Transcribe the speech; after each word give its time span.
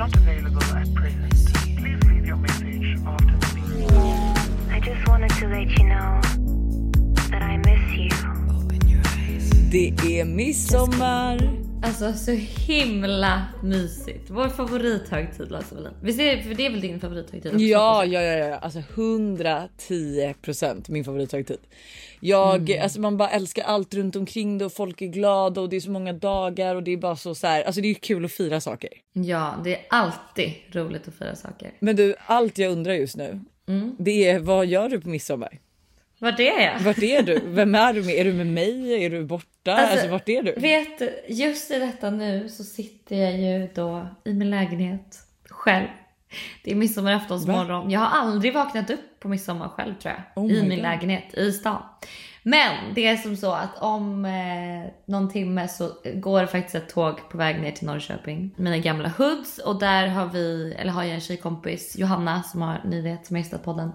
not 0.00 0.16
available 0.16 0.62
at 0.62 0.94
present. 0.94 1.34
Please 1.76 2.02
leave 2.04 2.24
your 2.24 2.36
message 2.36 2.96
after 3.06 3.36
the 3.36 3.50
beep. 3.54 4.72
I 4.74 4.80
just 4.80 5.06
wanted 5.06 5.28
to 5.40 5.46
let 5.46 5.68
you 5.76 5.84
know 5.92 6.20
that 7.30 7.42
I 7.42 7.58
miss 7.58 7.98
you. 7.98 8.08
Det 9.70 9.88
er 9.88 10.20
är 10.20 10.24
midsommar. 10.24 11.69
Alltså 11.82 12.12
så 12.12 12.30
himla 12.66 13.46
mysigt. 13.62 14.30
Vår 14.30 14.48
favorithögtid 14.48 15.50
Lasse 15.50 15.74
Wallin. 15.74 15.92
Visst 16.02 16.20
är 16.20 16.36
det, 16.36 16.42
för 16.42 16.54
det 16.54 16.66
är 16.66 16.70
väl 16.70 16.80
din 16.80 17.00
favorithögtid 17.00 17.46
också? 17.46 17.58
Ja, 17.64 18.04
ja, 18.04 18.20
ja, 18.22 18.46
ja, 18.48 18.56
alltså 18.56 18.78
110% 18.78 20.90
min 20.90 21.04
favorithögtid. 21.04 21.58
Jag, 22.20 22.70
Mm. 22.70 22.82
alltså 22.82 23.00
man 23.00 23.16
bara 23.16 23.28
älskar 23.30 23.62
allt 23.62 23.94
runt 23.94 24.16
omkring 24.16 24.58
det 24.58 24.64
och 24.64 24.72
folk 24.72 25.02
är 25.02 25.06
glada 25.06 25.60
och 25.60 25.68
det 25.68 25.76
är 25.76 25.80
så 25.80 25.90
många 25.90 26.12
dagar 26.12 26.74
och 26.74 26.82
det 26.82 26.90
är 26.90 26.96
bara 26.96 27.16
så, 27.16 27.34
så 27.34 27.46
här, 27.46 27.62
alltså 27.62 27.80
det 27.80 27.88
är 27.88 27.94
kul 27.94 28.24
att 28.24 28.32
fira 28.32 28.60
saker. 28.60 28.90
Ja, 29.12 29.54
det 29.64 29.76
är 29.76 29.80
alltid 29.90 30.52
roligt 30.72 31.08
att 31.08 31.14
fira 31.14 31.36
saker. 31.36 31.70
Men 31.80 31.96
du, 31.96 32.14
allt 32.26 32.58
jag 32.58 32.72
undrar 32.72 32.94
just 32.94 33.16
nu, 33.16 33.40
Mm. 33.68 33.96
det 33.98 34.28
är 34.28 34.38
vad 34.38 34.66
gör 34.66 34.88
du 34.88 35.00
på 35.00 35.08
midsommar? 35.08 35.58
Vad 36.22 36.36
det 36.36 36.64
är? 36.64 36.78
Vart 36.78 36.98
är 37.02 37.22
du? 37.22 37.40
Vem 37.44 37.74
är 37.74 37.92
du 37.92 38.02
med? 38.02 38.14
Är 38.14 38.24
du 38.24 38.32
med 38.32 38.46
mig? 38.46 39.04
Är 39.04 39.10
du 39.10 39.24
borta? 39.24 39.72
Alltså, 39.72 39.92
Alltså, 39.92 40.08
vart 40.08 40.28
är 40.28 40.42
du? 40.42 40.52
Vet 40.52 40.98
du, 40.98 41.20
just 41.28 41.70
i 41.70 41.78
detta 41.78 42.10
nu 42.10 42.48
så 42.48 42.64
sitter 42.64 43.16
jag 43.16 43.38
ju 43.38 43.68
då 43.74 44.08
i 44.24 44.32
min 44.32 44.50
lägenhet 44.50 45.18
själv. 45.50 45.86
Det 46.64 46.70
är 46.70 46.74
midsommaraftonsmorgon. 46.74 47.90
Jag 47.90 48.00
har 48.00 48.18
aldrig 48.20 48.54
vaknat 48.54 48.90
upp 48.90 49.20
på 49.20 49.28
midsommar 49.28 49.68
själv 49.68 49.94
tror 49.94 50.14
jag. 50.14 50.44
Oh 50.44 50.52
I 50.52 50.62
min 50.62 50.70
God. 50.70 50.78
lägenhet 50.78 51.34
i 51.34 51.52
stan. 51.52 51.82
Men 52.42 52.94
det 52.94 53.06
är 53.06 53.16
som 53.16 53.36
så 53.36 53.52
att 53.52 53.78
om 53.78 54.24
eh, 54.24 54.90
någon 55.04 55.32
timme 55.32 55.68
så 55.68 55.90
går 56.14 56.40
det 56.40 56.46
faktiskt 56.46 56.74
ett 56.74 56.88
tåg 56.88 57.28
på 57.30 57.38
väg 57.38 57.60
ner 57.60 57.70
till 57.72 57.86
Norrköping. 57.86 58.54
Mina 58.56 58.78
gamla 58.78 59.08
hoods 59.18 59.58
och 59.58 59.78
där 59.78 60.06
har 60.06 60.26
vi, 60.26 60.74
eller 60.78 60.92
har 60.92 61.02
jag 61.04 61.14
en 61.14 61.20
tjejkompis, 61.20 61.96
Johanna 61.98 62.42
som 62.42 62.62
har, 62.62 62.80
ni 62.84 63.00
vet, 63.00 63.26
som 63.26 63.36
har 63.36 63.42
gästat 63.42 63.64
podden. 63.64 63.92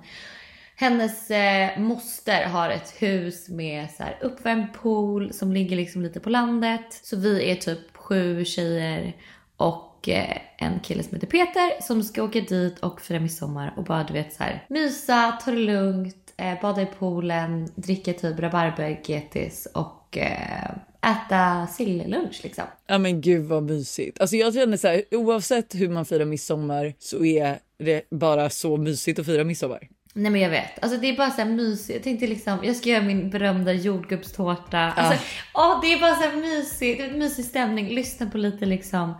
Hennes 0.75 1.31
eh, 1.31 1.79
moster 1.79 2.43
har 2.43 2.69
ett 2.69 2.93
hus 3.01 3.49
med 3.49 3.87
så 3.97 4.03
här 4.03 4.17
uppvärmd 4.21 4.73
pool 4.73 5.33
som 5.33 5.53
ligger 5.53 5.75
liksom 5.75 6.01
lite 6.01 6.19
på 6.19 6.29
landet. 6.29 6.99
Så 7.03 7.17
vi 7.17 7.51
är 7.51 7.55
typ 7.55 7.97
sju 7.97 8.45
tjejer 8.45 9.15
och 9.57 10.09
eh, 10.09 10.37
en 10.57 10.79
kille 10.79 11.03
som 11.03 11.13
heter 11.13 11.27
Peter 11.27 11.81
som 11.81 12.03
ska 12.03 12.23
åka 12.23 12.41
dit 12.41 12.79
och 12.79 13.01
fira 13.01 13.19
midsommar 13.19 13.73
och 13.77 13.83
bara 13.83 14.03
du 14.03 14.13
vet 14.13 14.33
så 14.33 14.43
här 14.43 14.65
mysa, 14.69 15.39
ta 15.45 15.51
det 15.51 15.57
lugnt, 15.57 16.33
eh, 16.37 16.61
bada 16.61 16.81
i 16.81 16.85
poolen, 16.85 17.69
dricka 17.75 18.13
typ 18.13 18.39
rabarbergetis 18.39 19.67
och 19.73 20.17
eh, 20.17 20.71
äta 21.11 21.67
sillunch 21.67 22.39
liksom. 22.43 22.63
Ja 22.87 22.97
men 22.97 23.21
gud 23.21 23.45
vad 23.45 23.63
mysigt. 23.63 24.21
Alltså 24.21 24.35
jag 24.35 24.53
känner 24.53 24.77
så 24.77 24.87
här, 24.87 25.03
oavsett 25.11 25.75
hur 25.75 25.89
man 25.89 26.05
firar 26.05 26.25
midsommar 26.25 26.93
så 26.99 27.25
är 27.25 27.59
det 27.79 28.09
bara 28.09 28.49
så 28.49 28.77
mysigt 28.77 29.19
att 29.19 29.25
fira 29.25 29.43
midsommar. 29.43 29.87
Nej 30.17 30.31
men 30.31 30.41
jag 30.41 30.49
vet. 30.49 30.83
Alltså 30.83 30.97
det 30.97 31.09
är 31.09 31.17
bara 31.17 31.31
så 31.31 31.41
här 31.41 31.49
mysigt. 31.49 31.95
Jag 31.95 32.03
tänkte 32.03 32.27
liksom, 32.27 32.59
jag 32.63 32.75
ska 32.75 32.89
göra 32.89 33.03
min 33.03 33.29
berömda 33.29 33.73
jordgubbstårta. 33.73 34.79
Alltså, 34.79 35.23
åh, 35.53 35.81
det 35.81 35.93
är 35.93 35.99
bara 35.99 36.15
så 36.15 36.21
här 36.21 36.35
mysigt. 36.35 36.97
Det 36.99 37.05
är 37.05 37.09
en 37.09 37.19
mysig 37.19 37.45
stämning. 37.45 37.89
Lyssna 37.89 38.29
på 38.29 38.37
lite 38.37 38.65
liksom 38.65 39.13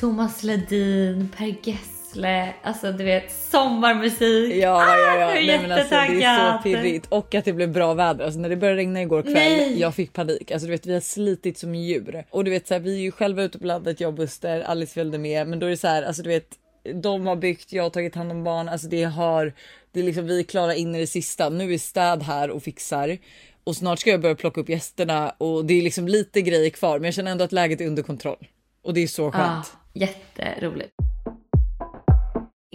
Thomas 0.00 0.42
Ledin, 0.42 1.28
Per 1.36 1.54
Gessle. 1.62 2.54
Alltså 2.62 2.92
du 2.92 3.04
vet 3.04 3.32
sommarmusik. 3.32 4.54
Ja, 4.54 4.58
ja, 4.96 5.18
ja. 5.18 5.26
Ah, 5.26 5.34
Nej, 5.34 5.58
men 5.62 5.72
alltså, 5.72 5.94
det 5.94 6.24
är 6.24 6.56
så 6.56 6.62
pirrigt. 6.62 7.06
Och 7.08 7.34
att 7.34 7.44
det 7.44 7.52
blev 7.52 7.72
bra 7.72 7.94
väder. 7.94 8.24
Alltså, 8.24 8.40
när 8.40 8.48
det 8.48 8.56
började 8.56 8.78
regna 8.78 9.02
igår 9.02 9.22
kväll, 9.22 9.34
Nej. 9.34 9.80
jag 9.80 9.94
fick 9.94 10.12
panik. 10.12 10.50
Alltså, 10.50 10.66
du 10.66 10.72
vet, 10.72 10.86
vi 10.86 10.92
har 10.92 11.00
slitit 11.00 11.58
som 11.58 11.74
djur. 11.74 12.24
Och 12.30 12.44
du 12.44 12.50
vet, 12.50 12.66
så 12.66 12.74
här, 12.74 12.80
vi 12.80 12.94
är 12.94 13.00
ju 13.00 13.10
själva 13.10 13.42
ute 13.42 13.58
på 13.58 13.66
landet, 13.66 14.00
jag 14.00 14.08
och 14.08 14.14
Buster, 14.14 14.60
Alice 14.60 14.94
följde 14.94 15.18
med. 15.18 15.46
Men 15.48 15.58
då 15.58 15.66
är 15.66 15.70
det 15.70 15.76
så 15.76 15.88
här, 15.88 16.02
alltså 16.02 16.22
du 16.22 16.28
vet, 16.28 16.48
de 16.94 17.26
har 17.26 17.36
byggt, 17.36 17.72
jag 17.72 17.82
har 17.82 17.90
tagit 17.90 18.14
hand 18.14 18.30
om 18.30 18.44
barn. 18.44 18.68
Alltså 18.68 18.88
det 18.88 19.02
har, 19.04 19.52
det 19.92 20.00
är 20.00 20.04
liksom, 20.04 20.26
vi 20.26 20.38
är 20.38 20.44
klara 20.44 20.74
in 20.74 20.94
i 20.94 21.00
det 21.00 21.06
sista. 21.06 21.48
Nu 21.48 21.74
är 21.74 21.78
städ 21.78 22.22
här 22.22 22.50
och 22.50 22.62
fixar. 22.62 23.18
Och 23.64 23.76
snart 23.76 23.98
ska 23.98 24.10
jag 24.10 24.20
börja 24.20 24.34
plocka 24.34 24.60
upp 24.60 24.68
gästerna 24.68 25.30
och 25.30 25.64
det 25.64 25.74
är 25.74 25.82
liksom 25.82 26.08
lite 26.08 26.42
grejer 26.42 26.70
kvar. 26.70 26.98
Men 26.98 27.04
jag 27.04 27.14
känner 27.14 27.30
ändå 27.30 27.44
att 27.44 27.52
läget 27.52 27.80
är 27.80 27.86
under 27.86 28.02
kontroll. 28.02 28.48
Och 28.82 28.94
det 28.94 29.02
är 29.02 29.06
så 29.06 29.32
skönt. 29.32 29.66
skönt. 29.66 29.76
jätteroligt. 29.94 30.92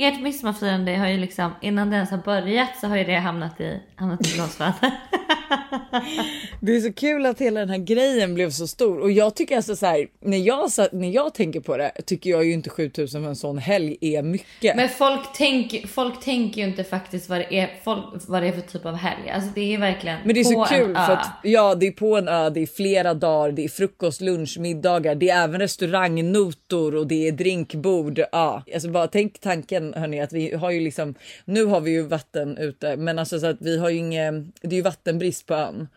Ert 0.02 0.22
midsommarfirande 0.22 0.96
har 0.98 1.08
ju 1.08 1.18
liksom, 1.18 1.52
innan 1.62 1.90
det 1.90 1.96
ens 1.96 2.12
har 2.12 2.18
börjat 2.18 2.78
så 2.82 2.88
har 2.88 2.98
ju 2.98 3.04
det 3.04 3.16
hamnat 3.16 3.62
i, 3.62 3.80
hamnat 3.96 4.28
i 4.28 4.36
blåsväder. 4.36 4.92
Det 6.60 6.76
är 6.76 6.80
så 6.80 6.94
kul 6.94 7.26
att 7.26 7.42
hela 7.42 7.60
den 7.60 7.70
här 7.70 7.78
grejen 7.78 8.34
blev 8.34 8.50
så 8.50 8.68
stor 8.68 9.00
och 9.00 9.12
jag 9.12 9.36
tycker 9.36 9.56
alltså 9.56 9.76
så 9.76 9.86
här 9.86 10.08
när 10.20 10.38
jag 10.38 10.70
när 10.92 11.10
jag 11.10 11.34
tänker 11.34 11.60
på 11.60 11.78
det 11.78 11.92
tycker 12.06 12.30
jag 12.30 12.46
ju 12.46 12.54
inte 12.54 12.70
7000 12.70 13.24
för 13.24 13.30
en 13.30 13.36
sån 13.36 13.58
helg 13.58 13.98
är 14.02 14.22
mycket. 14.22 14.76
Men 14.76 14.90
folk 14.90 15.34
tänker, 15.34 15.88
folk 15.88 16.24
tänker 16.24 16.62
ju 16.62 16.68
inte 16.68 16.84
faktiskt 16.84 17.30
vad 17.30 17.40
det, 17.40 17.60
är, 17.60 17.70
folk, 17.84 18.06
vad 18.28 18.42
det 18.42 18.48
är 18.48 18.52
för 18.52 18.62
typ 18.62 18.86
av 18.86 18.96
helg. 18.96 19.30
Alltså 19.30 19.50
det 19.56 19.74
är 19.74 19.78
verkligen 19.78 20.18
Men 20.26 20.34
det 20.34 20.40
är 20.40 20.44
så 20.44 20.66
kul 20.66 20.96
för 20.96 21.14
att 21.14 21.28
ja, 21.44 21.76
det 21.76 21.88
är 21.88 21.92
på 21.92 22.18
en 22.18 22.28
ö, 22.28 22.50
det 22.50 22.62
är 22.62 22.68
flera 22.68 23.14
dagar, 23.14 23.52
det 23.52 23.64
är 23.64 23.70
frukost, 23.70 24.22
lunch, 24.22 24.58
middagar, 24.60 25.16
det 25.16 25.30
är 25.30 25.44
även 25.44 25.62
restaurangnotor 25.62 26.96
och 26.96 27.08
det 27.08 27.28
är 27.28 27.32
drinkbord. 27.32 28.20
Ja, 28.32 28.64
alltså 28.74 28.90
bara 28.90 29.08
tänk 29.08 29.40
tanken 29.40 29.91
hörni 29.94 30.22
att 30.22 30.34
vi 30.34 30.56
har 30.56 30.72
ju 30.72 30.79
liksom 30.79 31.16
nu 31.46 31.66
har 31.66 31.81
vi 31.81 31.91
ju 31.91 32.02
vatten 32.02 32.57
ute, 32.57 32.97
men 32.97 33.19
alltså 33.19 33.40
så 33.40 33.47
att 33.47 33.62
vi 33.62 33.78
har 33.78 33.90
ju 33.90 33.97
inget. 33.97 34.34
Det 34.62 34.68
är 34.68 34.78
ju 34.78 34.81
vattenbrist 34.81 35.46
på 35.46 35.53
ön 35.53 35.88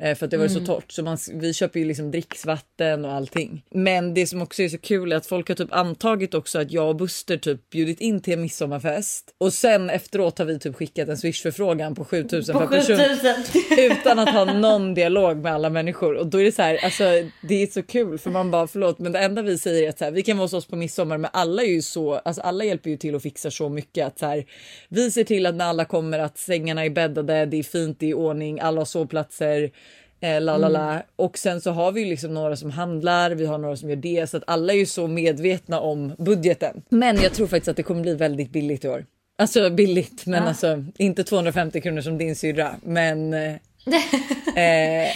eh, 0.00 0.14
För 0.14 0.24
att 0.24 0.30
det 0.30 0.36
var 0.36 0.46
Mm. 0.46 0.60
så 0.66 0.74
torrt 0.74 0.92
så 0.92 1.02
man, 1.02 1.18
vi 1.32 1.54
köper 1.54 1.80
ju 1.80 1.86
liksom 1.86 2.10
dricksvatten 2.10 3.04
och 3.04 3.12
allting. 3.12 3.62
Men 3.70 4.14
det 4.14 4.26
som 4.26 4.42
också 4.42 4.62
är 4.62 4.68
så 4.68 4.78
kul 4.78 5.12
är 5.12 5.16
att 5.16 5.26
folk 5.26 5.48
har 5.48 5.54
typ 5.56 5.72
antagit 5.72 6.34
också 6.34 6.58
att 6.58 6.72
jag 6.72 6.88
och 6.88 6.96
Buster 6.96 7.36
typ 7.36 7.70
bjudit 7.70 8.00
in 8.00 8.20
till 8.20 8.32
en 8.32 8.40
midsommarfest 8.42 9.34
och 9.38 9.52
sen 9.52 9.90
efteråt 9.90 10.38
har 10.38 10.46
vi 10.46 10.58
typ 10.58 10.76
skickat 10.76 11.08
en 11.08 11.16
swish 11.16 11.42
förfrågan 11.42 11.94
på 11.94 12.04
7000 12.04 12.52
På 12.52 12.60
per 12.60 12.66
person 12.66 12.96
7000. 12.96 13.34
utan 13.78 14.18
att 14.18 14.28
ha 14.28 14.44
någon 14.44 14.94
dialog 14.94 15.36
med 15.36 15.52
alla 15.54 15.70
människor 15.70 16.14
och 16.14 16.26
då 16.26 16.38
är 16.40 16.44
det 16.44 16.52
så 16.52 16.62
här, 16.62 16.84
alltså 16.84 17.04
det 17.48 17.62
är 17.62 17.66
så 17.66 17.82
kul 17.82 18.18
för 18.18 18.30
man 18.30 18.50
bara 18.50 18.66
förlåt, 18.66 18.98
men 18.98 19.12
det 19.12 19.18
enda 19.18 19.42
vi 19.42 19.58
säger 19.58 19.82
är 19.84 19.88
att 19.88 19.98
så 19.98 20.04
här, 20.04 20.12
vi 20.12 20.22
kan 20.22 20.36
vara 20.36 20.44
hos 20.44 20.52
oss 20.52 20.66
på 20.66 20.76
midsommar, 20.76 21.18
men 21.18 21.30
alla 21.32 21.62
är 21.62 21.66
ju 21.66 21.82
så, 21.82 22.14
alltså 22.14 22.42
alla 22.42 22.64
hjälper 22.64 22.90
ju 22.90 22.96
till 22.96 23.14
och 23.14 23.22
fixar 23.22 23.50
så 23.50 23.68
mycket 23.68 24.06
att 24.06 24.18
så 24.18 24.26
här, 24.26 24.44
vi 24.88 25.10
ser 25.10 25.24
till 25.24 25.46
att 25.46 25.54
när 25.54 25.64
alla 25.64 25.84
kommer 25.84 26.18
att 26.18 26.38
sängarna 26.38 26.84
är 26.84 26.90
bäddade, 26.90 27.46
det 27.46 27.56
är 27.56 27.62
fint, 27.62 28.00
det 28.00 28.06
är 28.06 28.10
i 28.10 28.14
ordning, 28.14 28.60
alla 28.60 28.80
har 28.80 28.84
sovplatser. 28.84 29.70
Eh, 30.20 30.40
la, 30.40 30.56
la, 30.56 30.68
la. 30.68 31.02
Och 31.16 31.38
sen 31.38 31.60
så 31.60 31.70
har 31.70 31.92
vi 31.92 32.04
liksom 32.04 32.34
några 32.34 32.56
som 32.56 32.70
handlar, 32.70 33.30
vi 33.30 33.46
har 33.46 33.58
några 33.58 33.76
som 33.76 33.90
gör 33.90 33.96
det 33.96 34.30
så 34.30 34.36
att 34.36 34.42
alla 34.46 34.72
är 34.72 34.76
ju 34.76 34.86
så 34.86 35.06
medvetna 35.06 35.80
om 35.80 36.14
budgeten. 36.18 36.82
Men 36.88 37.20
jag 37.22 37.32
tror 37.32 37.46
faktiskt 37.46 37.68
att 37.68 37.76
det 37.76 37.82
kommer 37.82 38.02
bli 38.02 38.14
väldigt 38.14 38.50
billigt 38.50 38.84
i 38.84 38.88
år. 38.88 39.04
Alltså 39.38 39.70
billigt, 39.70 40.26
men 40.26 40.42
alltså 40.42 40.84
inte 40.98 41.24
250 41.24 41.80
kronor 41.80 42.00
som 42.00 42.18
din 42.18 42.36
syrra, 42.36 42.74
men 42.82 43.34
eh, 43.34 43.52
eh, 44.56 45.08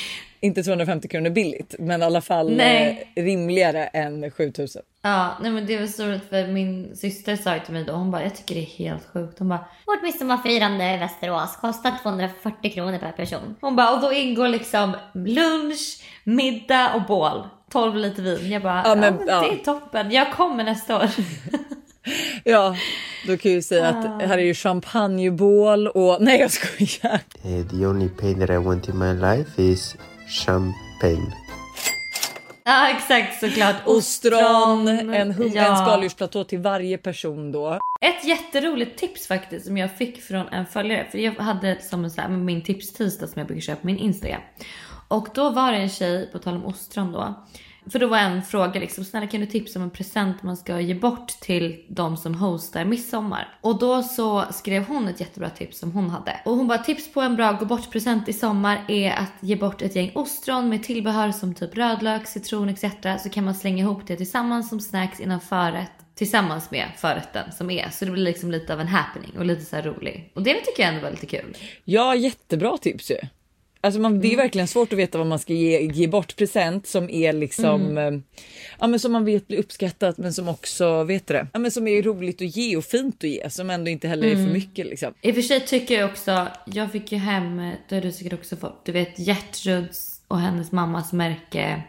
inte 0.44 0.62
250 0.62 1.08
kronor 1.08 1.30
billigt, 1.30 1.74
men 1.78 2.02
i 2.02 2.04
alla 2.04 2.20
fall 2.20 2.50
eh, 2.50 2.56
Nej. 2.56 3.12
rimligare 3.16 3.84
än 3.86 4.30
7000. 4.30 4.82
Ja, 5.02 5.38
nej 5.42 5.50
men 5.50 5.66
det 5.66 5.78
var 5.80 5.86
så 5.86 6.04
roligt 6.04 6.28
för 6.28 6.46
min 6.46 6.96
syster 6.96 7.36
sa 7.36 7.58
till 7.58 7.74
mig 7.74 7.84
då, 7.84 7.92
hon 7.92 8.10
bara 8.10 8.22
jag 8.22 8.34
tycker 8.36 8.54
det 8.54 8.60
är 8.60 8.64
helt 8.78 9.06
sjukt. 9.12 9.38
Hon 9.38 9.48
bara 9.48 9.64
vårt 9.86 10.02
midsommarfirande 10.02 10.94
i 10.94 10.96
Västerås 10.96 11.56
kostar 11.56 11.92
240 12.02 12.70
kronor 12.74 12.98
per 12.98 13.12
person. 13.12 13.54
Hon 13.60 13.76
bara 13.76 13.94
och 13.94 14.00
då 14.00 14.12
ingår 14.12 14.48
liksom 14.48 14.96
lunch, 15.14 16.02
middag 16.24 16.94
och 16.94 17.02
bål. 17.02 17.42
12 17.72 17.96
liter 17.96 18.22
vin. 18.22 18.50
Jag 18.50 18.62
bara 18.62 18.82
Ja, 18.84 18.88
ja, 18.88 18.94
men- 18.94 19.14
men, 19.16 19.28
ja. 19.28 19.40
det 19.40 19.60
är 19.60 19.64
toppen. 19.64 20.10
Jag 20.10 20.32
kommer 20.32 20.64
nästa 20.64 20.96
år. 20.96 21.08
Ja, 22.44 22.76
då 23.26 23.36
kan 23.36 23.50
jag 23.50 23.56
ju 23.56 23.62
säga 23.62 23.88
att 23.88 24.22
här 24.22 24.38
är 24.38 24.42
ju 24.42 24.54
champagnebål 24.54 25.88
och 25.88 26.16
nej 26.20 26.40
jag 26.40 26.50
skojar. 26.50 27.20
Uh, 27.44 27.68
the 27.68 27.86
only 27.86 28.08
pain 28.08 28.40
that 28.40 28.50
I 28.50 28.56
want 28.56 28.88
in 28.88 28.98
my 28.98 29.12
life 29.12 29.62
is 29.62 29.96
champagne. 30.28 31.32
ja 32.64 32.90
exakt 32.90 33.40
såklart. 33.40 33.76
Ostron, 33.86 34.88
en, 34.88 35.52
ja. 35.54 35.66
en 35.66 35.76
skaldjursplatå 35.76 36.44
till 36.44 36.58
varje 36.58 36.98
person 36.98 37.52
då. 37.52 37.78
Ett 38.00 38.24
jätteroligt 38.24 38.98
tips 38.98 39.26
faktiskt 39.26 39.66
som 39.66 39.76
jag 39.76 39.96
fick 39.96 40.22
från 40.22 40.48
en 40.48 40.66
följare. 40.66 41.06
För 41.10 41.18
jag 41.18 41.32
hade 41.32 41.82
som 41.82 42.04
en 42.04 42.10
sån 42.10 42.22
här, 42.22 42.30
min 42.30 42.62
tipstisdag 42.62 43.28
som 43.28 43.40
jag 43.40 43.46
brukar 43.46 43.60
köra 43.60 43.76
på 43.76 43.86
min 43.86 43.98
Instagram. 43.98 44.40
Och 45.08 45.28
då 45.34 45.50
var 45.50 45.72
det 45.72 45.78
en 45.78 45.88
tjej, 45.88 46.30
på 46.32 46.38
tal 46.38 46.54
om 46.54 46.64
ostron 46.64 47.12
då. 47.12 47.44
För 47.90 47.98
då 47.98 48.06
var 48.06 48.18
en 48.18 48.42
fråga 48.42 48.80
liksom, 48.80 49.04
snälla 49.04 49.26
kan 49.26 49.40
du 49.40 49.46
tipsa 49.46 49.78
om 49.78 49.82
en 49.82 49.90
present 49.90 50.42
man 50.42 50.56
ska 50.56 50.80
ge 50.80 50.94
bort 50.94 51.28
till 51.28 51.84
de 51.88 52.16
som 52.16 52.34
hostar 52.34 52.84
midsommar? 52.84 53.58
Och 53.60 53.78
då 53.78 54.02
så 54.02 54.44
skrev 54.50 54.84
hon 54.84 55.08
ett 55.08 55.20
jättebra 55.20 55.50
tips 55.50 55.78
som 55.78 55.92
hon 55.92 56.10
hade. 56.10 56.40
Och 56.44 56.56
hon 56.56 56.68
bara 56.68 56.78
tips 56.78 57.12
på 57.12 57.20
en 57.20 57.36
bra 57.36 57.52
gå 57.52 57.64
bort 57.64 57.90
present 57.90 58.28
i 58.28 58.32
sommar 58.32 58.84
är 58.88 59.12
att 59.12 59.32
ge 59.40 59.56
bort 59.56 59.82
ett 59.82 59.96
gäng 59.96 60.12
ostron 60.14 60.68
med 60.68 60.82
tillbehör 60.82 61.32
som 61.32 61.54
typ 61.54 61.76
rödlök, 61.76 62.26
citron 62.26 62.68
etc. 62.68 62.84
Så 63.22 63.28
kan 63.28 63.44
man 63.44 63.54
slänga 63.54 63.82
ihop 63.82 64.06
det 64.06 64.16
tillsammans 64.16 64.68
som 64.68 64.80
snacks 64.80 65.20
innan 65.20 65.40
förrätt 65.40 65.90
tillsammans 66.14 66.70
med 66.70 66.88
förrätten 66.96 67.52
som 67.52 67.70
är. 67.70 67.90
Så 67.90 68.04
det 68.04 68.10
blir 68.10 68.24
liksom 68.24 68.50
lite 68.50 68.72
av 68.72 68.80
en 68.80 68.88
happening 68.88 69.38
och 69.38 69.44
lite 69.44 69.64
så 69.64 69.76
här 69.76 69.82
rolig. 69.82 70.30
Och 70.34 70.42
det 70.42 70.54
tycker 70.54 70.82
jag 70.82 70.88
ändå 70.88 71.02
var 71.02 71.10
lite 71.10 71.26
kul. 71.26 71.56
Ja, 71.84 72.14
jättebra 72.14 72.78
tips 72.78 73.10
ju. 73.10 73.16
Alltså 73.84 74.00
man, 74.00 74.12
Mm. 74.12 74.22
det 74.22 74.32
är 74.32 74.36
verkligen 74.36 74.68
svårt 74.68 74.92
att 74.92 74.98
veta 74.98 75.18
vad 75.18 75.26
man 75.26 75.38
ska 75.38 75.52
ge, 75.52 75.80
ge 75.80 76.06
bort 76.06 76.36
present 76.36 76.86
som 76.86 77.10
är 77.10 77.32
liksom, 77.32 77.80
Mm. 77.98 78.14
eh, 78.14 78.20
ja 78.80 78.86
men 78.86 79.00
som 79.00 79.12
man 79.12 79.24
vet 79.24 79.48
blir 79.48 79.58
uppskattat 79.58 80.18
men 80.18 80.32
som 80.32 80.48
också, 80.48 81.02
vet 81.04 81.26
det? 81.26 81.46
Ja 81.52 81.58
men 81.58 81.70
som 81.70 81.88
är 81.88 82.02
roligt 82.02 82.42
att 82.42 82.56
ge 82.56 82.76
och 82.76 82.84
fint 82.84 83.24
att 83.24 83.30
ge 83.30 83.50
som 83.50 83.70
ändå 83.70 83.90
inte 83.90 84.08
heller 84.08 84.26
är 84.28 84.32
Mm. 84.32 84.46
för 84.46 84.52
mycket 84.52 84.86
liksom. 84.86 85.14
I 85.22 85.30
och 85.30 85.34
för 85.34 85.42
sig 85.42 85.60
tycker 85.60 85.94
jag 86.00 86.10
också, 86.10 86.46
jag 86.66 86.92
fick 86.92 87.12
ju 87.12 87.18
hem, 87.18 87.70
det 87.88 87.94
har 87.94 88.02
du 88.02 88.12
säkert 88.12 88.32
också 88.32 88.56
fått, 88.56 88.84
du 88.84 88.92
vet 88.92 89.18
Gertruds 89.18 90.20
och 90.28 90.38
hennes 90.40 90.72
mammas 90.72 91.12
märke. 91.12 91.82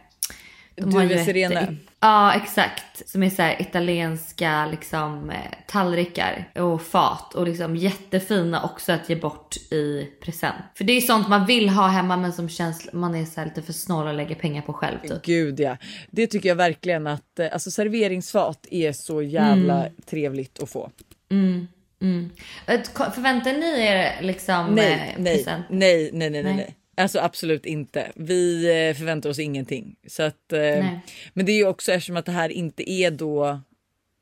De 0.75 0.89
Du 0.89 0.97
har 0.97 1.03
ju 1.03 1.13
ett- 1.15 1.25
Sirene. 1.25 1.75
Ja 1.99 2.33
exakt. 2.35 3.09
Som 3.09 3.23
är 3.23 3.29
så 3.29 3.41
här 3.41 3.61
italienska 3.61 4.65
liksom 4.65 5.29
eh, 5.29 5.37
tallrikar 5.67 6.49
och 6.55 6.81
fat 6.81 7.33
och 7.35 7.47
liksom 7.47 7.75
jättefina 7.75 8.63
också 8.63 8.91
att 8.91 9.09
ge 9.09 9.15
bort 9.15 9.55
i 9.57 10.09
present. 10.23 10.55
För 10.75 10.83
det 10.83 10.93
är 10.93 11.01
sånt 11.01 11.27
man 11.27 11.45
vill 11.45 11.69
ha 11.69 11.87
hemma 11.87 12.17
men 12.17 12.33
som 12.33 12.49
känns, 12.49 12.89
man 12.93 13.15
är 13.15 13.25
så 13.25 13.39
här 13.41 13.47
lite 13.47 13.61
för 13.61 13.73
snål 13.73 14.07
och 14.07 14.13
lägger 14.13 14.35
pengar 14.35 14.61
på 14.61 14.73
själv 14.73 14.97
typ. 15.07 15.21
Gud 15.23 15.59
ja, 15.59 15.77
det 16.11 16.27
tycker 16.27 16.49
jag 16.49 16.55
verkligen 16.55 17.07
att 17.07 17.39
eh, 17.39 17.47
alltså 17.53 17.71
serveringsfat 17.71 18.67
är 18.71 18.91
så 18.91 19.21
jävla 19.21 19.79
Mm. 19.79 19.93
trevligt 20.05 20.63
att 20.63 20.69
få. 20.69 20.91
Mm. 21.31 21.67
Eh, 22.67 22.81
Förväntar 23.15 23.53
ni 23.53 23.79
er 23.85 24.21
liksom 24.21 24.75
Nej, 24.75 24.91
eh, 24.93 25.21
nej, 25.23 25.35
present? 25.37 25.65
nej, 25.69 26.09
nej, 26.13 26.29
nej, 26.29 26.43
nej, 26.43 26.55
Nej. 26.55 26.75
Alltså 26.97 27.19
absolut 27.19 27.65
inte. 27.65 28.11
Vi 28.15 28.65
eh, 28.65 28.97
förväntar 28.97 29.29
oss 29.29 29.39
ingenting. 29.39 29.95
Så 30.07 30.23
att, 30.23 30.53
eh, 30.53 30.85
men 31.33 31.45
det 31.45 31.51
är 31.51 31.57
ju 31.57 31.67
också 31.67 31.91
eftersom 31.91 32.17
att 32.17 32.25
det 32.25 32.31
här 32.31 32.49
inte 32.49 32.91
är 32.91 33.11
då, 33.11 33.61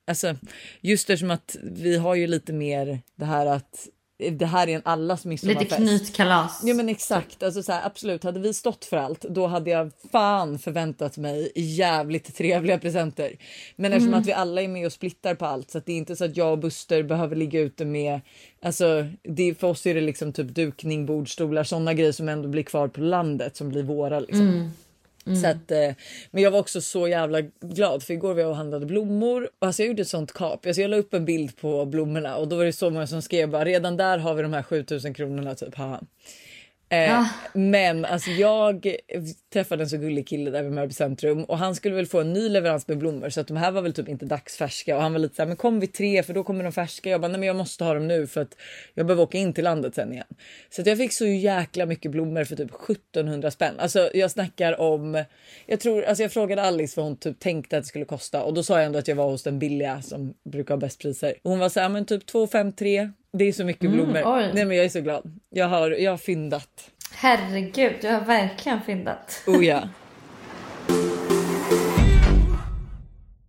alltså 0.07 0.35
just 0.81 1.09
eftersom 1.09 1.31
att 1.31 1.55
vi 1.63 1.97
har 1.97 2.15
ju 2.15 2.27
lite 2.27 2.53
mer 2.53 2.99
det 3.15 3.25
här 3.25 3.45
att 3.45 3.87
det 4.31 4.45
här 4.45 4.69
är 4.69 4.75
en 4.75 4.81
allas 4.85 5.25
midsommarfest. 5.25 5.79
Lite 5.79 5.97
knytkalas. 5.97 6.61
Ja 6.65 6.73
men 6.73 6.89
exakt, 6.89 7.43
alltså 7.43 7.63
så 7.63 7.71
här, 7.71 7.85
absolut. 7.85 8.23
Hade 8.23 8.39
vi 8.39 8.53
stått 8.53 8.85
för 8.85 8.97
allt 8.97 9.21
då 9.21 9.47
hade 9.47 9.69
jag 9.69 9.91
fan 10.11 10.59
förväntat 10.59 11.17
mig 11.17 11.51
jävligt 11.55 12.35
trevliga 12.35 12.79
presenter. 12.79 13.35
Men 13.75 13.93
eftersom 13.93 14.13
att 14.13 14.27
vi 14.27 14.33
alla 14.33 14.61
är 14.61 14.67
med 14.67 14.85
och 14.85 14.93
splittar 14.93 15.35
på 15.35 15.45
allt 15.45 15.71
så 15.71 15.77
att 15.77 15.85
det 15.85 15.91
är 15.91 15.97
inte 15.97 16.15
så 16.15 16.25
att 16.25 16.37
jag 16.37 16.51
och 16.51 16.59
Buster 16.59 17.03
behöver 17.03 17.35
ligga 17.35 17.59
ute 17.59 17.85
med, 17.85 18.21
alltså 18.61 19.05
det, 19.23 19.59
för 19.59 19.67
oss 19.67 19.85
är 19.85 19.95
det 19.95 20.01
liksom 20.01 20.33
typ 20.33 20.47
dukning, 20.55 21.05
bordstolar, 21.05 21.63
sådana 21.63 21.93
grejer 21.93 22.11
som 22.11 22.29
ändå 22.29 22.49
blir 22.49 22.63
kvar 22.63 22.87
på 22.87 23.01
landet 23.01 23.57
som 23.57 23.69
blir 23.69 23.83
våra 23.83 24.19
liksom. 24.19 24.71
Mm. 25.25 25.41
Så 25.41 25.47
att, 25.47 25.71
eh, 25.71 25.91
men 26.31 26.43
jag 26.43 26.51
var 26.51 26.59
också 26.59 26.81
så 26.81 27.07
jävla 27.07 27.41
glad 27.61 28.03
för 28.03 28.13
igår 28.13 28.33
var 28.33 28.41
jag 28.41 28.49
och 28.49 28.55
handlade 28.55 28.85
blommor 28.85 29.49
och 29.59 29.67
alltså 29.67 29.81
jag 29.81 29.87
gjorde 29.87 30.01
ett 30.01 30.07
sånt 30.07 30.33
kap. 30.33 30.65
Alltså 30.65 30.81
jag 30.81 30.89
la 30.89 30.97
upp 30.97 31.13
en 31.13 31.25
bild 31.25 31.57
på 31.57 31.85
blommorna 31.85 32.35
och 32.35 32.47
då 32.47 32.55
var 32.55 32.65
det 32.65 32.73
så 32.73 32.89
många 32.89 33.07
som 33.07 33.21
skrev 33.21 33.49
bara 33.49 33.65
redan 33.65 33.97
där 33.97 34.17
har 34.17 34.33
vi 34.33 34.41
de 34.41 34.53
här 34.53 34.63
7000 34.63 35.13
kronorna 35.13 35.55
typ. 35.55 35.75
Haha. 35.75 36.01
Eh, 36.93 37.19
Ah. 37.19 37.25
Men 37.53 38.05
alltså 38.05 38.31
jag 38.31 38.95
träffade 39.53 39.83
en 39.83 39.89
så 39.89 39.97
gullig 39.97 40.27
kille 40.27 40.51
där 40.51 40.63
vid 40.63 40.71
Mörby 40.71 40.93
centrum 40.93 41.43
och 41.43 41.57
han 41.57 41.75
skulle 41.75 41.95
väl 41.95 42.05
få 42.05 42.21
en 42.21 42.33
ny 42.33 42.49
leverans 42.49 42.87
med 42.87 42.97
blommor 42.97 43.29
så 43.29 43.41
att 43.41 43.47
de 43.47 43.57
här 43.57 43.71
var 43.71 43.81
väl 43.81 43.93
typ 43.93 44.09
inte 44.09 44.25
dagsfärska 44.25 44.95
och 44.95 45.01
han 45.01 45.13
var 45.13 45.19
lite 45.19 45.35
så 45.35 45.41
här, 45.41 45.47
men 45.47 45.57
kom 45.57 45.79
vi 45.79 45.87
tre 45.87 46.23
för 46.23 46.33
då 46.33 46.43
kommer 46.43 46.63
de 46.63 46.71
färska. 46.73 47.09
Jag 47.09 47.21
bara 47.21 47.27
nej 47.27 47.39
men 47.39 47.47
jag 47.47 47.55
måste 47.55 47.83
ha 47.83 47.93
dem 47.93 48.07
nu 48.07 48.27
för 48.27 48.41
att 48.41 48.57
jag 48.93 49.05
behöver 49.05 49.23
åka 49.23 49.37
in 49.37 49.53
till 49.53 49.63
landet 49.63 49.95
sen 49.95 50.13
igen. 50.13 50.25
Så 50.69 50.81
att 50.81 50.87
jag 50.87 50.97
fick 50.97 51.13
så 51.13 51.25
jäkla 51.25 51.85
mycket 51.85 52.11
blommor 52.11 52.43
för 52.43 52.55
typ 52.55 52.71
1700 52.89 53.51
spänn. 53.51 53.79
Alltså 53.79 54.09
jag 54.13 54.31
snackar 54.31 54.81
om, 54.81 55.23
jag 55.65 55.79
tror, 55.79 56.03
alltså 56.03 56.23
jag 56.23 56.31
frågade 56.31 56.61
Alice 56.61 56.93
vad 56.99 57.05
hon 57.05 57.17
typ 57.17 57.39
tänkte 57.39 57.77
att 57.77 57.83
det 57.83 57.87
skulle 57.87 58.05
kosta 58.05 58.43
och 58.43 58.53
då 58.53 58.63
sa 58.63 58.77
jag 58.77 58.85
ändå 58.85 58.99
att 58.99 59.07
jag 59.07 59.15
var 59.15 59.29
hos 59.29 59.43
den 59.43 59.59
billiga 59.59 60.01
som 60.01 60.33
brukar 60.45 60.73
ha 60.73 60.79
bäst 60.79 61.01
priser. 61.01 61.33
Och 61.41 61.51
hon 61.51 61.59
var 61.59 61.69
så 61.69 61.79
här, 61.79 61.89
men 61.89 62.05
typ 62.05 62.25
2 62.25 62.47
5 62.47 62.73
3. 62.73 63.11
Det 63.37 63.45
är 63.45 63.51
så 63.51 63.65
mycket 63.65 63.91
blommor. 63.91 64.21
oj. 64.25 64.51
Nej 64.53 64.65
men 64.65 64.77
jag 64.77 64.85
är 64.85 64.89
så 64.89 65.01
glad. 65.01 65.39
Jag 65.49 65.67
har, 65.67 65.91
jag 65.91 66.11
har 66.11 66.17
fyndat. 66.17 66.89
Herregud, 67.15 67.93
du 68.01 68.07
har 68.07 68.21
verkligen 68.21 68.81
fyndat. 68.81 69.43
Oh 69.47 69.65
ja. 69.65 69.81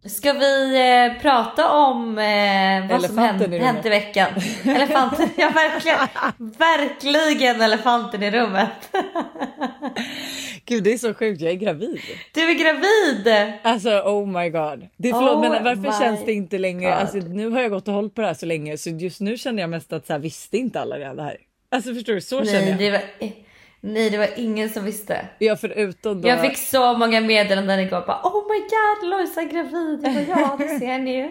Ska 0.06 0.33
vi 0.33 0.77
eh, 0.77 1.23
prata 1.23 1.71
om 1.71 2.19
eh, 2.19 2.89
vad 2.91 3.03
som 3.05 3.19
hänt, 3.19 3.43
i 3.43 3.59
hänt 3.59 3.87
i 3.87 3.89
veckan? 3.89 4.29
Elefanten, 4.65 5.29
ja 5.37 5.51
verkligen. 5.55 5.99
Verkligen 6.59 7.61
elefanten 7.61 8.23
i 8.23 8.31
rummet. 8.31 8.69
Gud 10.65 10.85
det 10.85 10.93
är 10.93 10.99
så 10.99 11.15
sjukt, 11.15 11.41
jag 11.41 11.53
är 11.53 11.56
gravid. 11.56 12.01
Du 12.33 12.41
är 12.41 12.55
gravid! 12.55 13.53
Alltså 13.62 13.91
oh 13.91 14.27
my 14.27 14.51
god. 14.51 14.89
Det 14.97 15.11
förlåt 15.11 15.37
Oh 15.37 15.51
men 15.51 15.65
varför 15.65 16.01
känns 16.01 16.25
det 16.25 16.33
inte 16.33 16.59
längre, 16.59 16.91
God. 16.91 16.99
alltså, 16.99 17.19
nu 17.19 17.51
har 17.51 17.61
jag 17.61 17.71
gått 17.71 17.89
och 17.89 17.95
hållit 17.95 18.15
på 18.15 18.21
det 18.21 18.27
här 18.27 18.35
så 18.35 18.47
länge 18.47 18.79
så 18.79 18.91
just 18.91 19.21
nu 19.21 19.37
känner 19.37 19.62
jag 19.62 19.71
mest 19.71 19.93
att 19.93 20.06
så 20.06 20.12
här, 20.12 20.21
visste 20.21 20.59
inte 20.59 20.81
alla 20.81 20.99
det 20.99 21.23
här. 21.23 21.37
Alltså 21.69 21.95
förstår 21.95 22.15
du, 22.15 22.21
så 22.21 22.45
känner 22.45 22.61
Nej 22.61 22.71
jag. 22.71 22.79
det, 22.79 22.91
var, 22.91 23.01
nej, 23.85 24.11
det 24.11 24.19
var 24.19 24.29
ingen 24.37 24.71
som 24.71 24.85
visste. 24.85 25.29
Ja 25.39 25.57
förutom 25.57 26.21
då. 26.21 26.29
Jag 26.29 26.41
fick 26.41 26.59
så 26.59 26.99
många 26.99 27.21
meddelanden 27.21 27.81
igår. 27.81 28.05
Bara, 28.07 28.21
oh 28.25 28.45
my 28.49 28.59
god, 28.61 29.11
Lojsa 29.11 29.41
är 29.41 29.47
gravid. 29.47 30.01
Jag 30.03 30.27
bara, 30.27 30.41
ja, 30.41 30.57
det 30.59 30.79
ser 30.79 30.99
ni 30.99 31.17
ju. 31.17 31.31